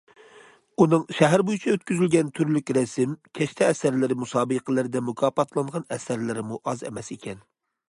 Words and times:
ئۇنىڭ 0.83 1.03
شەھەر 1.17 1.43
بويىچە 1.49 1.75
ئۆتكۈزۈلگەن 1.75 2.31
تۈرلۈك 2.39 2.73
رەسىم، 2.79 3.13
كەشتە 3.39 3.67
ئەسەرلىرى 3.73 4.19
مۇسابىقىلىرىدە 4.23 5.05
مۇكاپاتلانغان 5.13 5.89
ئەسەرلىرىمۇ 5.99 6.61
ئاز 6.73 6.87
ئەمەس 6.91 7.17
ئىكەن. 7.19 7.49